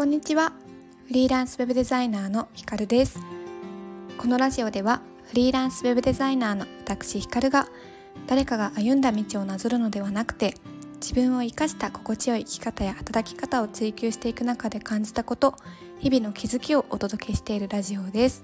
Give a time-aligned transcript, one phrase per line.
[0.00, 0.54] こんにちは。
[1.08, 3.18] フリーランスウェブデザイナーのひかるです。
[4.16, 7.68] このラジオではフリーランスウェブデザイナーの私ひかるが
[8.26, 10.54] 誰かが歩んだ道をなぞるのではなくて
[11.02, 15.54] 自分を生かした心地よい生き方や働き方を追求していく中で感じたこと
[15.98, 18.42] 日々の気づきをお届けしているラジオです。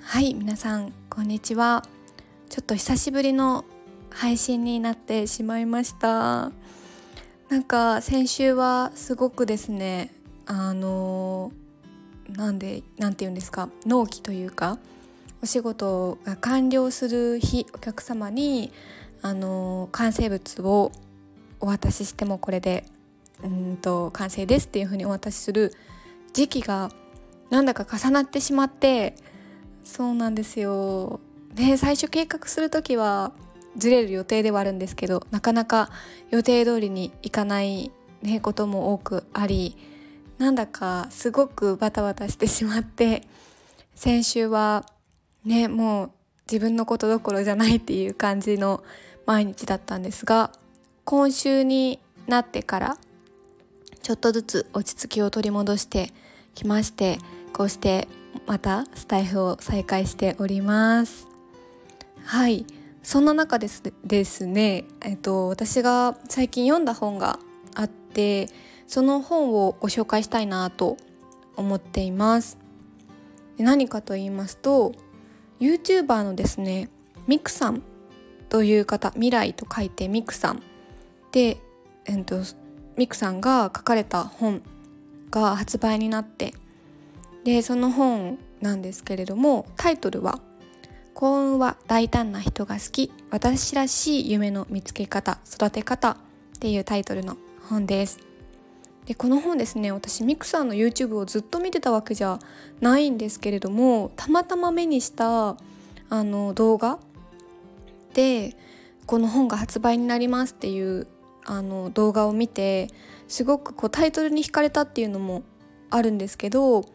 [0.00, 1.84] はい皆さんこんにちは。
[2.48, 3.66] ちょっと久しぶりの
[4.08, 6.50] 配信になってしまいました。
[7.50, 10.13] なんか先週はすごくですね
[10.46, 11.52] あの
[12.36, 14.78] なんでなんて言うんですか納期というか
[15.42, 18.72] お仕事が完了する日お客様に
[19.22, 20.92] あの完成物を
[21.60, 22.84] お渡ししてもこれで
[23.42, 25.72] うんと完成ですっていうふうにお渡しする
[26.32, 26.90] 時期が
[27.50, 29.14] なんだか重なってしまって
[29.84, 31.20] そうなんですよ。
[31.54, 33.32] で最初計画する時は
[33.76, 35.90] ずれる予定ではあるんですけどなかなか
[36.30, 37.90] 予定通りにいかない、
[38.22, 39.76] ね、ことも多くあり
[40.38, 43.22] なんだかすごくバタバタしてしまって
[43.94, 44.84] 先週は
[45.44, 46.10] ねもう
[46.50, 48.82] 自分のことどころじゃないっていう感じの
[49.26, 50.52] 毎日だったんですが
[51.04, 52.98] 今週になってから
[54.02, 56.12] ちょっとずつ落ち着きを取り戻して
[56.54, 57.18] きまして
[57.52, 58.08] こうして
[58.46, 61.28] またスタイフを再開しております。
[62.24, 62.66] はい。
[63.02, 67.38] そんな中ですですね、えっと、私が最近読んだ本が
[67.74, 68.48] あって
[68.86, 70.96] その本をご紹介したいなと
[71.56, 72.58] 思っています。
[73.58, 74.92] 何かと言いますと
[75.60, 76.88] YouTuber のですね
[77.28, 77.82] ミクさん
[78.48, 80.62] という方未来と書いてミクさん
[81.30, 81.58] で、
[82.04, 82.40] えっと、
[82.96, 84.60] ミクさんが書かれた本
[85.30, 86.52] が発売になって
[87.44, 90.40] でその本なんですけれどもタイトルは
[91.14, 96.16] 「幸運は大胆な人が好き私らしい夢の見つけ方育て方っ
[96.58, 97.36] ていうタイトルの
[97.68, 98.33] 本です。
[99.06, 102.38] でこの本ですね私ミクさんの YouTube をずっと見てたわけじゃ
[102.80, 105.56] ないんですけれどもたまたま目にした
[106.08, 106.98] あの動画
[108.14, 108.56] で
[109.06, 111.06] この本が発売になりますっていう
[111.44, 112.88] あの動画を見て
[113.28, 115.42] すごくこうタイトルに惹かれたっていうのも
[115.90, 116.86] あるんですけど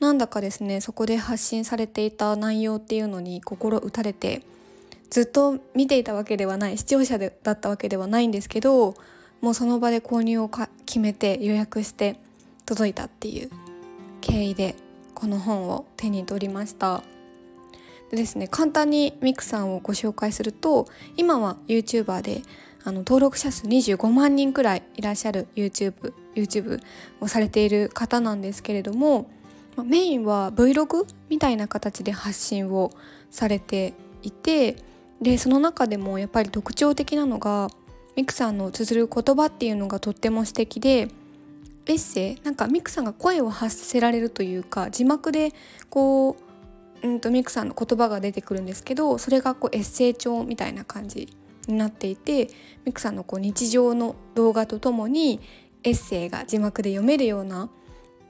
[0.00, 4.42] なんだかですねそこで発信されていた内容っていうのに心打たれて
[5.10, 8.94] ずっと見ていたわけではない視聴者でだったわけではないんですけど
[9.42, 10.48] もうその場で購入を
[10.86, 12.16] 決めて予約して
[12.64, 13.50] 届いたっていう
[14.20, 14.76] 経緯で
[15.14, 17.02] この本を手に取りました。
[18.10, 20.86] でですね簡単にミクさんをご紹介すると
[21.16, 22.42] 今は YouTuber で
[22.84, 26.80] あの登録者数25万人くらいいらっしゃる YouTube, YouTube
[27.20, 29.30] をされている方なんですけれども
[29.82, 32.92] メインは Vlog みたいな形で発信を
[33.30, 34.76] されていて
[35.22, 37.70] でその中でもやっぱり特徴的なのが
[38.16, 41.08] ミクさんの綴る言葉っていうのがとっても素敵で
[41.86, 45.52] エッセイなんかミクさんが声を発せられるというか字幕で
[45.90, 46.36] こ
[47.02, 51.28] う、うんと、ミクさんの言葉が出てくるんですけどそれがこうエッセイ帳みたいな感じ
[51.66, 52.48] になっていて
[52.84, 55.40] ミクさんのこう日常の動画とともに
[55.84, 57.68] エッセイが字幕で読めるような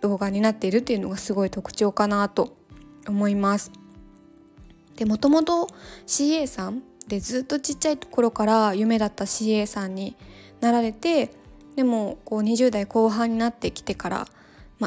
[0.00, 2.56] 動画になっているっていうのがすごい特徴かなと
[3.06, 3.70] 思います。
[4.96, 5.68] でもともと
[6.06, 10.16] CA さんでずっとちっちゃい頃から夢だった CA さんに
[10.60, 11.30] なられて
[11.76, 14.26] でもこう20代後半になってきてから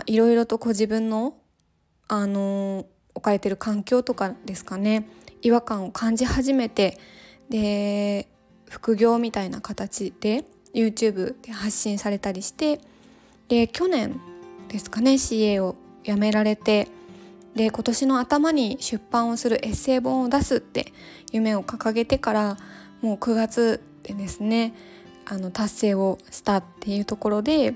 [0.05, 1.35] いろいろとこう自分の、
[2.07, 5.07] あのー、置かれてる環境とかですかね
[5.41, 6.97] 違和感を感じ始めて
[7.49, 8.27] で
[8.69, 10.43] 副業みたいな形で
[10.73, 12.81] YouTube で発信されたりして
[13.47, 14.19] で去年
[14.67, 16.87] ですかね CA を辞められて
[17.55, 20.93] で今年の頭に出版をするエッセイ本を出すって
[21.31, 22.57] 夢を掲げてから
[23.01, 24.73] もう9月でですね
[25.25, 27.73] あの達成をしたっていうところで、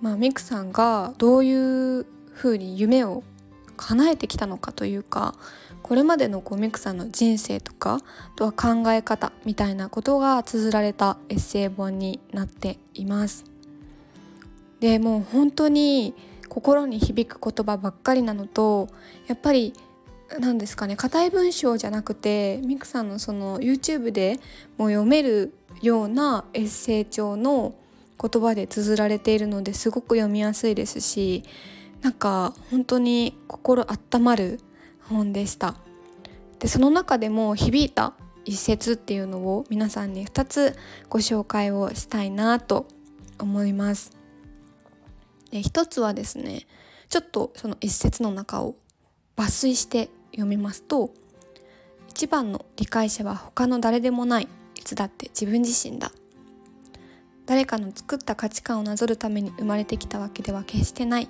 [0.00, 1.52] まあ、ミクさんがどうい
[2.00, 3.22] うふうに夢を
[3.76, 5.34] 叶えてきたのかというか
[5.82, 8.02] これまでのこうミクさんの人生とかあ
[8.36, 13.44] とは考え方みたいなことが綴られたエッセイ本になっています。
[14.80, 16.14] でもう本当に
[16.54, 18.88] 心に響く言葉ばっかりなのと
[19.26, 19.72] やっぱり
[20.38, 24.38] 何ですかね硬い文章じゃなくてミクさんのその YouTube で
[24.78, 25.52] も読める
[25.82, 27.74] ようなエッセイ帳の
[28.20, 31.42] 言葉で綴られているのですごく読みやすいですし
[32.02, 34.60] なんか本当に心温まる
[35.08, 35.74] 本でした。
[36.60, 38.14] でその中でも響いた
[38.44, 40.76] 一節っていうのを皆さんに2つ
[41.08, 42.86] ご紹介をしたいなと
[43.40, 44.23] 思います。
[45.54, 46.66] で一つはですね
[47.08, 48.74] ちょっとその一節の中を
[49.36, 51.10] 抜粋して読みますと
[52.08, 56.10] 一番の理解者は他の誰でもないいつだって自分自身だ。
[57.46, 61.28] 誰かの作った価値観をなぞるために生まれてきたわけでは決してない。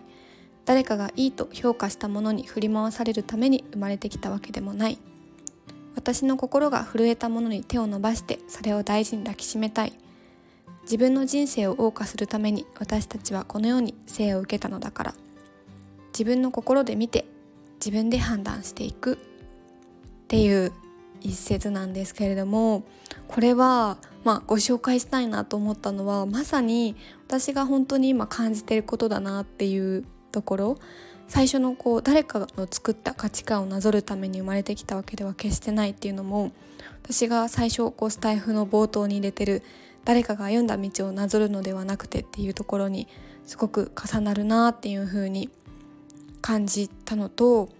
[0.64, 4.98] 誰かがいいと評価したものに振り回されるために生まれてきたわけでもない。
[5.96, 9.92] 私の心が震えたものに手を伸ばしてそれを大事に抱きしめたい。
[10.84, 15.14] 自分の人生を謳歌するために私たちはこの世に生を受けたのだから。
[16.12, 17.26] 自分の心で見て
[17.84, 19.14] 自分で判断していく。
[19.14, 20.72] っていう
[21.20, 22.82] 一節なんですけれども
[23.28, 26.96] これはまあご紹介したいなと思ったのはまさに
[27.26, 30.78] 私が本当に今感じてることだなっていうところ。
[31.26, 36.52] 最初のこう誰かの作った価値観をなぞるために生まれてきたわけでは決してないっていうのも
[37.02, 39.62] 私が最初こうスタイフの冒頭に入れてる
[40.04, 43.08] 誰かが歩んだ道をなぞるのではなくてっていうところに
[43.46, 45.50] すごく重なるなっていうふうに
[46.40, 47.70] 感じたのと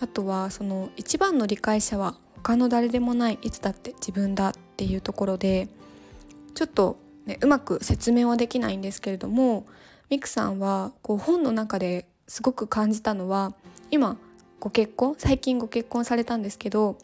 [0.00, 5.68] あとはその一番の理解者は他の誰でもないいつだって自分だっていうところで
[6.54, 9.66] ちょっと、ね、うまく説明はできないんですけれども
[10.10, 13.54] ミクさんはこう本の中ですごく感じたのは
[13.90, 14.16] 今
[14.60, 16.98] ご結婚最近ご結婚されたんですけど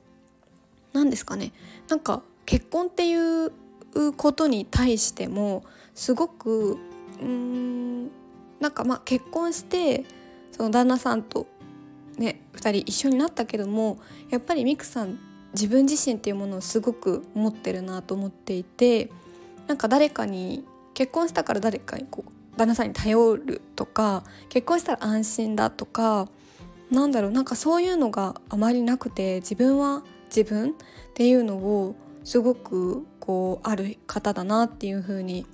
[0.92, 1.52] 何ですかね
[1.88, 3.52] なんか結婚っていう
[4.16, 5.64] ことに対しても
[5.94, 8.04] すごくうーん
[8.60, 10.04] なんかまあ結婚して
[10.52, 11.46] その旦那さんと
[12.18, 13.98] ね2人一緒になったけども
[14.30, 15.18] やっぱりミクさん
[15.52, 19.10] 自分自身っていうものをすごく持ってるなと思っていて
[19.66, 20.64] なんか誰かに
[20.94, 26.28] 結婚したから誰かにこう旦那さんに頼るとか結婚したら安心だとか
[26.90, 30.72] なんだろうなんかそういうのがあまりなくて自分は自分っ
[31.14, 31.94] ていうのを
[32.24, 35.46] すごくこうある方だなっていうふうに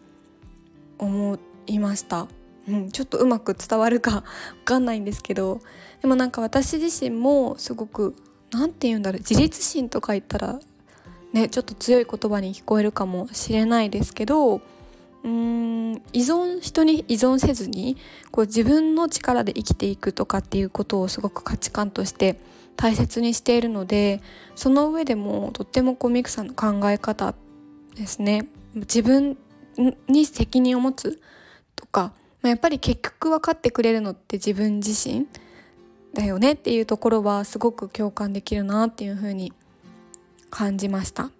[0.96, 2.26] 思いました。
[2.67, 4.25] うん、ちょっとうまく伝わるか わ
[4.64, 5.61] かんないんですけど
[6.00, 8.17] でもなんか私自身もすごく
[8.50, 10.58] 何て言うんだろう自立心とか言ったら
[11.34, 17.99] ねちょっと強い言葉に聞こえるかもしれないですけどうーん依存人に依存せずに
[18.32, 22.40] こう自分の力で生きていくとかっていうことをすごく価値観として
[22.75, 24.22] 大切にしているので
[24.55, 27.34] その上でもとってもこうミクさんの考え方っ
[27.96, 29.37] ですね自分
[30.08, 31.20] に責任を持つ
[31.75, 32.12] とか、
[32.43, 35.26] まあ、やっぱり結局分かってくれるのって自分自身
[36.14, 39.52] だよねっていうところはすごく共感できるなっていうふうに
[40.50, 41.31] 感じました。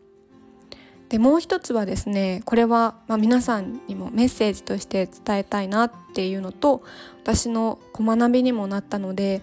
[1.09, 6.83] でもう一つはですねこれはま皆さんにもメッセージとして伝えたいなっていうのと
[7.23, 9.41] 私の小学びにもなったので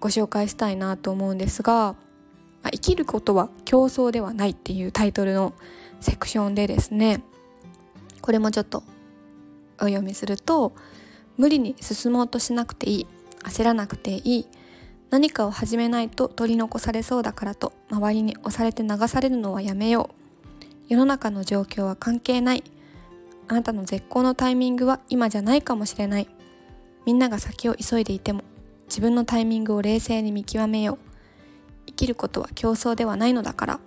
[0.00, 1.94] ご紹介したいなと思うんですが「、
[2.72, 5.54] 生きることは競争ではない」っていうタイトルの
[6.00, 7.22] セクションでですね
[8.20, 8.82] これもちょっと
[9.78, 10.72] お読みすると
[11.38, 13.06] 「無理に進もうとしなくていい
[13.44, 14.46] 焦らなくていい
[15.10, 20.14] 何かを始めないと取り残されそうだからと周りに押されて流されるのはやめよう。
[20.88, 22.64] 世の中の状況は関係ない。
[23.46, 26.28] あなたの絶好のタイミングは今じゃないかもしれない。
[27.06, 28.42] みんなが先を急いでいても
[28.88, 30.98] 自分のタイミングを冷静に見極めよう。
[31.86, 33.80] 生きることは競争ではないのだから。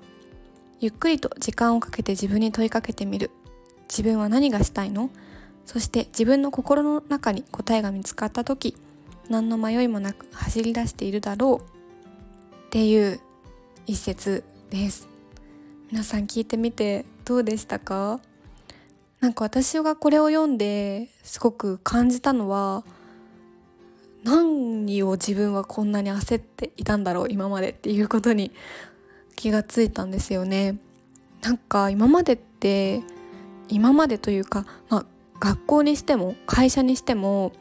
[0.81, 3.29] ゆっくりと時間をかけて自分に問いかけてみる。
[3.87, 5.11] 自分は何がしたいの？
[5.63, 8.75] そして自分の心の中に答えが見つかった時
[9.29, 12.65] 何の迷いもなく走り出しているだろう。
[12.65, 13.19] っていう
[13.85, 15.07] 一節です。
[15.91, 18.19] 皆さん聞いてみてどうでしたか？
[19.19, 22.83] なんか私がこれを読んですごく感じたのは
[24.23, 28.51] 何を自分はこんなに焦っていたんだろう今までっていうことに
[29.41, 30.77] 気がついたんですよね。
[31.41, 33.01] なんか今までって
[33.69, 35.05] 今までというか、まあ、
[35.39, 37.51] 学校にしても会社にしても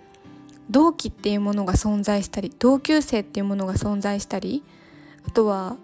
[0.69, 4.63] 同期っていうものが存在したり同級生っていうものが存在したり
[5.27, 5.77] あとは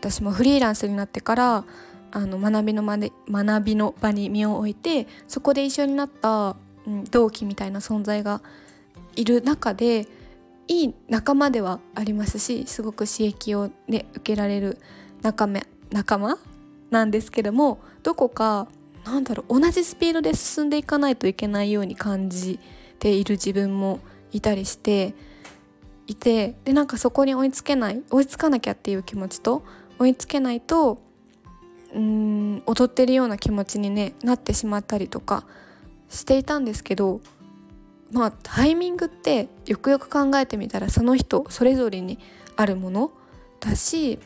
[0.00, 1.64] 私もフリーランスになってから
[2.12, 6.56] あの学びの場で学びの場に身を置いてそこで一緒になった、
[6.86, 8.40] うん、同期みたいな存在が
[9.16, 10.08] いる中で
[10.68, 14.78] いい仲間ではありますしすごく刺激を、ね、受けられる
[15.22, 16.38] 仲間仲間
[16.90, 18.68] なんですけどもどこか
[19.04, 22.60] なんだろう同じスピードで進んでいかないといけないように感じ
[22.98, 24.00] ている自分も
[24.32, 25.14] いたりして
[26.06, 29.62] いてでなんかそこに追いつけない追いつかなきゃっていう気持ちと
[29.98, 30.98] 追いつけないと
[31.94, 35.44] うん踊ってるような気持ちに、ね、なってしまったりとか
[36.08, 37.20] していたんですけど
[38.12, 42.18] まあタイミングってよくよく考えてみたらその人それぞれに
[42.56, 43.12] あるもの
[43.60, 44.18] だし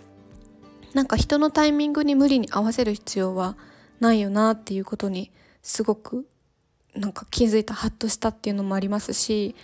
[0.96, 3.54] なんか人のタイミングに無理に合わせる必要は
[4.00, 6.26] ないよなっていうことにすごく
[6.94, 9.54] なんか気づいたハッとしたっていうのもありますし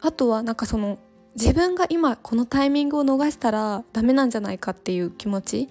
[0.00, 0.98] あとはなんかその
[1.36, 5.68] 自分が今このタイミングを逃したらダメなんじゃないかっていう気持ち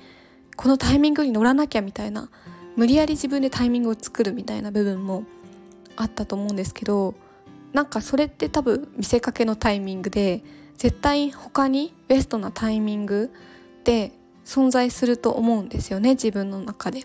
[0.55, 2.29] このタイミングに乗らなきゃみたいな
[2.77, 5.25] 無理やり自分でタイミングを作るみたいな部分も
[5.97, 7.15] あったと思うんですけど
[7.73, 10.41] なんかそれって多分見せかけのタイミングで
[10.77, 13.33] 絶対他にベストなタイミング
[13.83, 14.13] で
[14.45, 17.03] 存在すると思うんですよね自分の中で。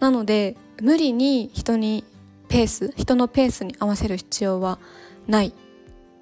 [0.00, 2.04] なので無理に人に
[2.48, 4.78] ペース人のペースに合わせる必要は
[5.26, 5.54] ない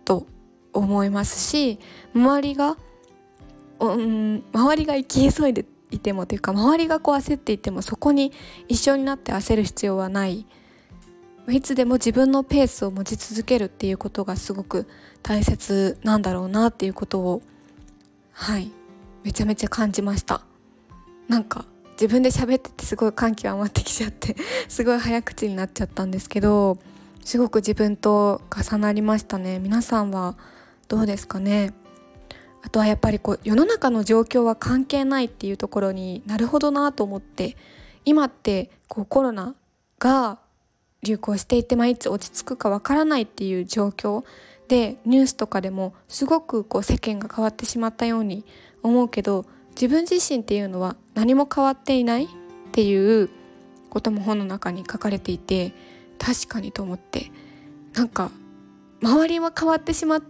[0.05, 0.27] と
[0.73, 1.79] 思いますし
[2.15, 2.77] 周りが、
[3.81, 8.33] うん、周りが行き急いでいてもというか周りがこう焦っていてもそこに
[8.69, 10.47] 一緒になって焦る必要はない
[11.49, 14.87] いつでも自分のペースを持ち続けるっていうことがすごく
[15.23, 17.43] 大切なんだろうなっていうことを
[18.33, 18.71] はい
[19.23, 20.43] めちゃめちゃ感じました。
[21.29, 24.35] なんか自分で喋っててすごい感極まってきちゃって
[24.69, 26.79] すごい早口になっちゃったんですけど
[27.25, 29.59] すごく自分と重なりましたね。
[29.59, 30.37] 皆さんは
[30.89, 31.73] どうですかね。
[32.63, 37.57] あとはやっぱりこう世の中の状況は関係ないっていうところになるほどなと思って
[38.05, 39.55] 今ってこうコロナ
[39.99, 40.39] が
[41.03, 44.25] 流行していて、まあ、いつ落ち着くかわからないっていう状況
[44.69, 48.45] でニュースとかでもすごくこう世間が変わってしまったように
[48.83, 52.25] 思うけど自分自身っていうのは何も変わっていない？
[52.25, 52.29] っ
[52.73, 53.31] ていう
[53.89, 55.73] ことも本の中に書かれていて
[56.19, 57.31] 確かにと思って。
[57.95, 58.31] なんか
[59.03, 60.23] 周りは変わってしまっ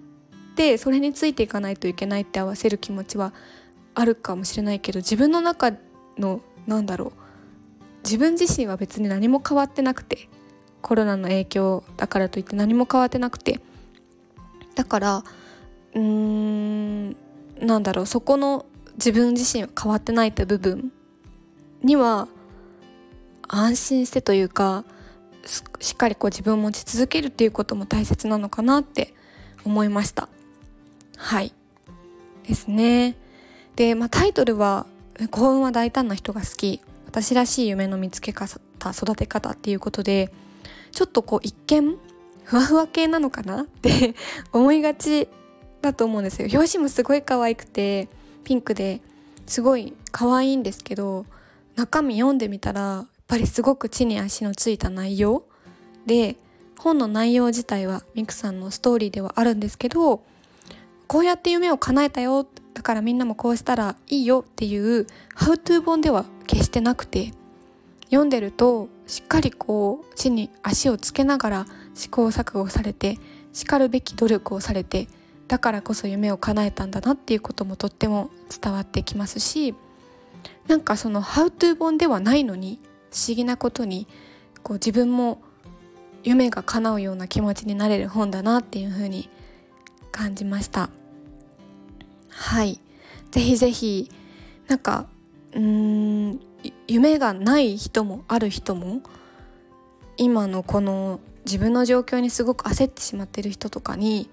[0.56, 3.34] てそれについていかないといけないって合わせる気持ちは
[3.94, 5.72] あるかもしれないけど自分の中
[6.16, 7.12] のなんだろう。
[8.02, 10.30] 自分自身は別に何も変わってなくて
[10.80, 13.60] コロナの影響だからといって何も変わってなくて。
[14.74, 15.24] だから
[15.94, 16.00] うー
[17.10, 17.16] ん
[17.60, 20.92] なんだろうそこの自分自身は変わってないって部分
[21.82, 22.28] には
[23.48, 24.84] 安心してというか
[25.80, 29.14] しっかりこう自分を持ち続けるっていうことも大切なのかなって
[29.64, 30.28] 思いました。
[31.16, 31.52] はい。
[32.46, 33.16] ですね。
[33.76, 34.86] で、まあ、タイトルは
[35.30, 36.80] 「幸運は大胆な人が好き。
[37.06, 38.60] 私らしい夢の見つけ方
[38.92, 40.32] 育て方」っていうことで
[40.92, 41.98] ちょっとこう一見
[42.44, 44.14] ふわふわ系なのかなって
[44.52, 45.28] 思いがち
[45.82, 46.48] だと思うんですよ。
[46.52, 48.08] 表紙もすごい可愛くて
[48.44, 49.00] ピンクで
[49.46, 51.26] すごい可愛いんですけど
[51.76, 55.44] 中身読んでみたらやっぱりすごく地に足のついた内容
[56.06, 56.36] で
[56.78, 60.22] 本の内容自体はミクさんのストーリーではあるんですけど
[61.06, 67.32] こうやって夢を叶えたよだからみんなもこうしたらいいよっていうハウトゥー本では決してなくて
[68.04, 73.18] 読んでるとしっかりこう地に足をつけながら試行錯誤されて
[73.52, 75.08] しかるべき努力をされて
[75.50, 78.30] だからこそ夢を叶えたんだなっていうこともとっても
[78.62, 79.74] 伝わってきますし
[80.68, 82.78] なんかその「ハウトゥー本ではないのに
[83.10, 84.06] 不思議なことに
[84.62, 85.42] こう自分も
[86.22, 89.28] 夢が叶うような気持ちになれる本だなっていうふうに
[90.12, 90.88] 感じました。
[92.28, 92.80] はい。
[93.32, 94.08] ぜひぜひ
[94.68, 95.08] なんか
[95.52, 96.40] うーん
[96.86, 99.00] 夢がない人もある人も
[100.16, 104.30] 今のこの自分の状況にすごく焦ってしまってる人とかに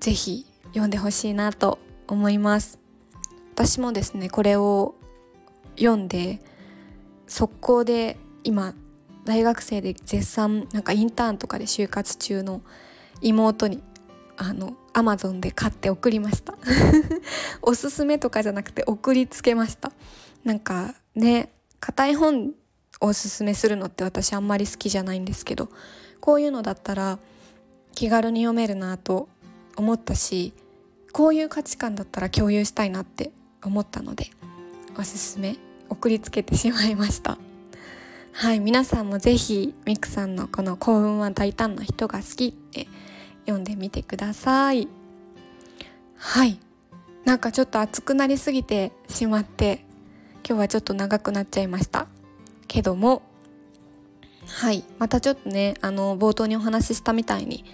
[0.00, 1.78] ぜひ読んでほしいなと
[2.08, 2.78] 思います。
[3.54, 4.94] 私もですねこれを
[5.76, 6.40] 読んで
[7.26, 8.74] 速攻で今
[9.24, 12.62] 大学生で絶賛なんかインターンとかで就活中の
[13.20, 13.82] 妹に
[14.38, 16.54] あのアマゾンで買って送りました。
[17.60, 19.92] おすすめとかじゃなくて送りつけました。
[20.44, 22.54] なんかね硬い本
[23.02, 25.68] をおすすめするのって私あんまり好きじゃないんですけど
[26.20, 27.18] こういうのだったら
[27.94, 29.28] 気軽に読めるなと
[29.76, 30.52] 思ったし
[31.12, 33.30] こういう価値観だったら共有したいなって
[33.62, 34.30] 思ったので
[34.98, 35.56] おすすめ
[35.88, 37.38] 送りつけてしまいました。
[38.32, 42.86] はい皆さんも是非ミクさんのこの「幸運は大胆な人が好き」って
[43.40, 44.88] 読んでみてください。
[46.16, 46.58] はい
[47.24, 49.84] なんかちょっと熱くなりすぎてしまって
[50.46, 52.06] 今日はちょっと長くなっちゃいました。
[52.68, 53.22] けども
[54.46, 57.64] はいまたちょっとねあの冒頭にお話ししたみたいに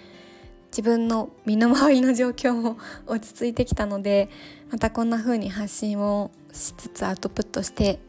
[0.77, 4.29] 自分の身の回りの状況も 落ち着いてきたので
[4.71, 7.99] またこんな風に発信をしつつアウトプットして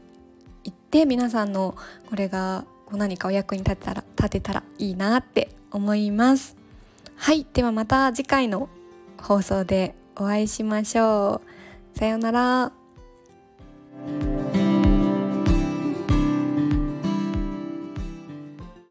[0.65, 1.75] いって皆さんの
[2.11, 6.57] これが何かお役に立てたら立てたらいいなって思います。
[7.17, 8.69] はいではまた次回の
[9.19, 11.41] 放送でお会いしましょ
[11.95, 11.99] う。
[11.99, 12.73] さようなら。